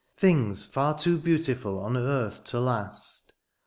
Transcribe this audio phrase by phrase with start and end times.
[0.17, 3.33] Things far too beautiful on earth to last.